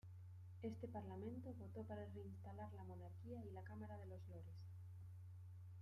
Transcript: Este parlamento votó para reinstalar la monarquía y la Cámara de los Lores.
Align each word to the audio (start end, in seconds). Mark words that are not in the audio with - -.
Este 0.63 0.87
parlamento 0.87 1.53
votó 1.59 1.83
para 1.83 2.03
reinstalar 2.07 2.73
la 2.73 2.83
monarquía 2.83 3.45
y 3.45 3.51
la 3.51 3.61
Cámara 3.61 3.95
de 3.99 4.07
los 4.07 4.19
Lores. 4.29 4.57